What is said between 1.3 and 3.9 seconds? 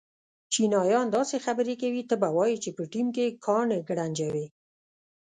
خبرې کوي ته به وایې چې په ټېم کې کاڼي